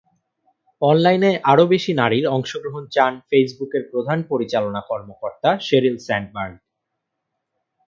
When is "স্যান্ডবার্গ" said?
5.97-6.55